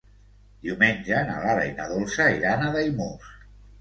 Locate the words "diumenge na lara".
0.67-1.67